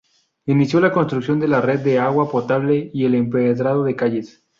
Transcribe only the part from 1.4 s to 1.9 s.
la red